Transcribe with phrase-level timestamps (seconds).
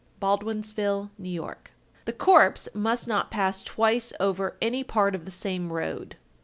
[0.19, 1.37] Baldwinsville, N.Y.
[1.37, 1.57] 1254.
[2.05, 6.15] The corpse must not pass twice over any part of the same road.